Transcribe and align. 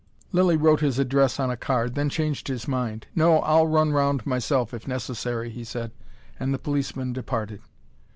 Lilly 0.31 0.57
wrote 0.57 0.79
his 0.79 0.97
address 0.97 1.39
on 1.39 1.51
a 1.51 1.55
card, 1.55 1.93
then 1.93 2.09
changed 2.09 2.47
his 2.47 2.67
mind. 2.67 3.05
"No, 3.13 3.37
I'll 3.41 3.67
run 3.67 3.91
round 3.93 4.25
myself 4.25 4.73
if 4.73 4.87
necessary," 4.87 5.51
he 5.51 5.63
said. 5.63 5.91
And 6.39 6.51
the 6.51 6.57
policeman 6.57 7.13
departed. 7.13 7.61